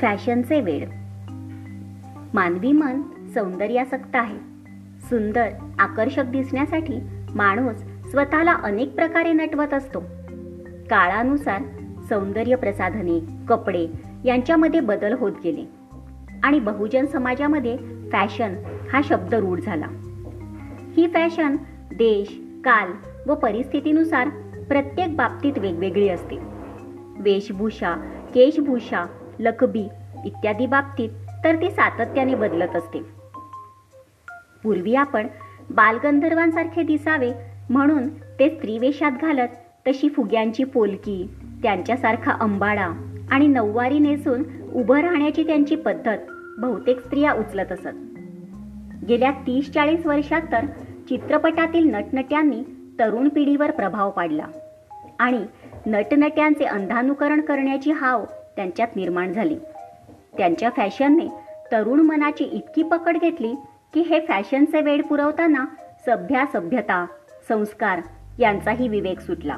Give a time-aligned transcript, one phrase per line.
[0.00, 0.88] फॅशनचे वेड.
[2.34, 3.02] मानवी मन
[3.34, 4.38] सौंदर्यासक्त आहे.
[5.00, 5.48] सुंदर
[5.78, 7.00] आकर्षक दिसण्यासाठी
[7.34, 7.76] माणूस
[8.10, 10.00] स्वतःला अनेक प्रकारे नटवत असतो.
[10.90, 11.62] काळानुसार
[12.08, 13.86] सौंदर्य प्रसाधने कपडे
[14.24, 15.64] यांच्यामध्ये बदल होत गेले
[16.42, 17.76] आणि बहुजन समाजामध्ये
[18.12, 18.54] फॅशन
[18.92, 19.86] हा शब्द रूढ झाला.
[20.96, 21.56] ही फॅशन
[21.92, 22.88] देश काल
[23.26, 24.28] व परिस्थितीनुसार
[24.68, 26.36] प्रत्येक बाबतीत वेगवेगळी असते.
[27.18, 27.94] वेशभूषा
[28.34, 29.04] केशभूषा
[29.40, 29.88] लकबी
[30.24, 31.10] इत्यादी बाबतीत
[31.44, 32.98] तर ती सातत्याने बदलत असते.
[34.62, 35.26] पूर्वी आपण
[35.70, 37.32] बालगंधर्वांसारखे दिसावे
[37.70, 39.48] म्हणून ते स्त्रीवेशात घालत
[39.86, 41.30] तशी फुग्यांची पोलकी
[41.62, 42.92] त्यांच्यासारखा अंबाडा
[43.30, 44.42] आणि नऊवारी नेसून
[44.74, 46.18] उभं राहण्याची त्यांची पद्धत
[46.58, 47.96] बहुतेक स्त्रिया उचलत असत.
[49.08, 50.66] गेल्या तीस चाळीस वर्षात तर
[51.08, 52.62] चित्रपटातील नटनट्यांनी
[52.98, 54.46] तरुण पिढीवर प्रभाव पाडला
[55.18, 55.44] आणि
[55.86, 58.24] नटनट्यांचे अंधानुकरण करण्याची हाव
[58.56, 59.56] त्यांच्यात निर्माण झाली.
[60.36, 61.26] त्यांच्या फॅशनने
[61.72, 63.54] तरुण मनाची इतकी पकड घेतली
[63.94, 65.64] की हे फॅशनचे वेळ पुरवताना
[66.06, 67.06] सभ्या सभ्यता
[67.48, 68.00] संस्कार
[68.38, 69.56] यांचाही विवेक सुटला.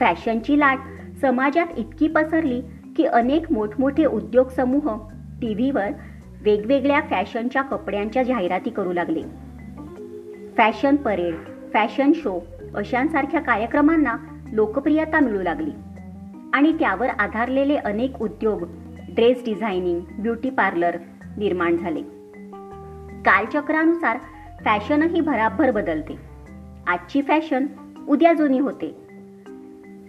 [0.00, 0.78] फॅशनची लाट
[1.20, 2.62] समाजात इतकी पसरली
[2.96, 5.08] की अनेक मोठमोठे उद्योग समूह
[5.40, 5.88] टी व्हीवर
[6.42, 9.22] वेगवेगळ्या फॅशनच्या कपड्यांच्या जाहिराती करू लागले.
[10.56, 11.34] फॅशन परेड
[11.72, 14.16] फॅशन शो अशांसारख्या कार्यक्रमांना
[14.52, 15.70] लोकप्रियता मिळू लागली.
[16.52, 18.62] आणि त्यावर आधारलेले अनेक उद्योग
[19.08, 20.96] ड्रेस डिझायनिंग ब्युटी पार्लर
[21.36, 22.02] निर्माण झाले.
[23.24, 24.18] कालचक्रानुसार
[24.64, 26.16] फॅशनही भराभर बदलते.
[26.86, 27.66] आजची फॅशन
[28.08, 28.96] उद्या जुनी होते.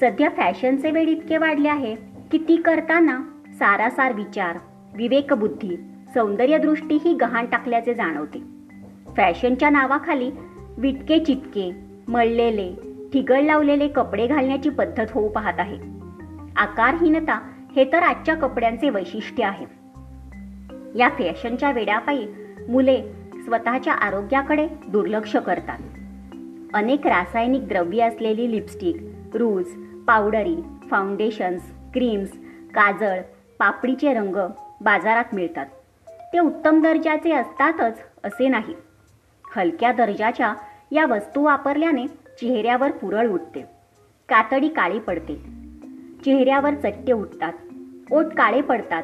[0.00, 1.94] सध्या फॅशनचे वेळ इतके वाढले आहे
[2.32, 3.20] की ती करताना
[3.52, 4.58] सारासार विचार
[4.94, 5.76] विवेकबुद्धी
[6.14, 8.42] सौंदर्यदृष्टी ही गहाण टाकल्याचे जाणवते.
[9.16, 10.30] फॅशनच्या नावाखाली
[10.78, 11.70] विटके चिटके
[12.08, 12.72] मळलेले
[13.12, 15.97] ठिगळ लावलेले कपडे घालण्याची पद्धत होऊ पाहत आहे.
[16.58, 19.66] आकारहीनता हे तर आजच्या कपड्यांचे वैशिष्ट्य आहे.
[20.98, 22.28] या फॅशनच्या वेड्यापायी
[22.68, 23.02] मुले
[23.44, 25.78] स्वतःच्या आरोग्याकडे दुर्लक्ष करतात.
[26.74, 28.96] अनेक रासायनिक द्रव्ये असलेली लिपस्टिक
[29.34, 29.66] रूज
[30.06, 30.56] पावडरी
[30.90, 31.62] फाउंडेशन्स
[31.94, 32.30] क्रीम्स
[32.74, 33.20] काजळ
[33.58, 34.36] पापडीचे रंग
[34.80, 35.66] बाजारात मिळतात.
[36.32, 38.74] ते उत्तम दर्जाचे असतातच असे नाही.
[39.56, 40.54] हलक्या दर्जाच्या
[40.92, 43.60] या वस्तू वापरल्याने चेहऱ्यावर पुरळ उठते.
[44.28, 45.57] कातडी काळी पडते.
[46.24, 47.52] चेहऱ्यावर चट्टे उठतात.
[48.12, 49.02] ओठ काळे पडतात.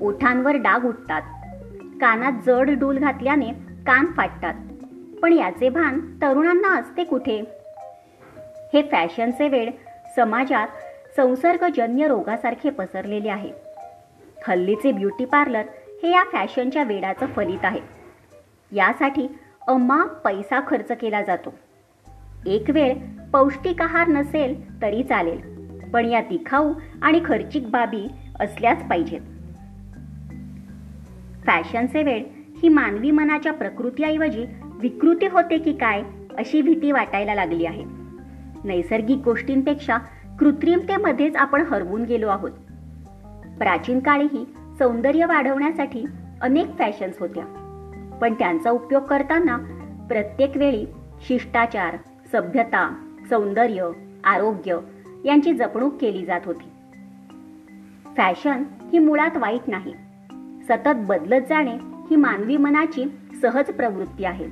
[0.00, 1.22] ओठांवर डाग उठतात.
[2.00, 3.50] कानात जड डूल घातल्याने
[3.86, 4.54] कान फाटतात.
[5.22, 7.44] पण याचे भान तरुणांना असते कुठे?
[8.74, 9.70] हे फॅशनचे वेळ
[10.16, 10.68] समाजात
[11.16, 13.50] संसर्गजन्य रोगासारखे पसरलेले आहे.
[14.48, 15.62] हल्लीचे ब्युटी पार्लर
[16.02, 17.80] हे या फॅशनच्या वेडाचं फलित आहे.
[18.72, 19.28] यासाठी
[19.68, 21.54] अम्मा पैसा खर्च केला जातो.
[22.46, 22.94] एक वेळ
[23.32, 25.55] पौष्टिक आहार नसेल तरी चालेल.
[25.92, 28.08] पण या तिखाऊ आणि खर्चिक बाबी
[28.40, 29.20] असल्याच पाहिजेत.
[31.46, 32.24] फॅशनचे वेळ
[32.62, 36.02] ही मानवी मनाच्या प्रकृतीऐवजी विकृती होते की काय
[36.38, 37.84] अशी भीती वाटायला लागली आहे.
[38.64, 39.96] नैसर्गिक गोष्टींपेक्षा
[40.38, 42.50] कृत्रिमतेमध्येच आपण हरवून गेलो आहोत.
[43.58, 44.44] प्राचीन काळीही
[44.78, 46.04] सौंदर्य वाढवण्यासाठी
[46.40, 47.44] अनेक फॅशन्स होत्या.
[48.20, 49.56] पण त्यांचा उपयोग करताना
[50.08, 50.86] प्रत्येक वेळी
[51.28, 51.96] शिष्टाचार
[52.32, 53.90] सभ्यता सौंदर्य
[54.24, 54.78] आरोग्य
[55.26, 56.68] यांची जपणूक केली जात होती.
[58.16, 59.92] फॅशन ही मुळात वाईट नाही.
[60.64, 61.74] सतत बदलत जाणे
[62.10, 63.04] ही मानवी मनाची
[63.42, 64.46] सहज प्रवृत्ती आहे.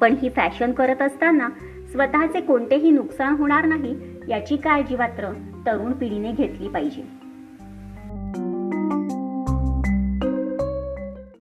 [0.00, 1.48] पण ही फॅशन करत असताना
[1.92, 3.94] स्वतःचे कोणतेही नुकसान होणार नाही
[4.28, 5.32] याची काळजी मात्र
[5.66, 7.19] तरुण पिढीने घेतली पाहिजे.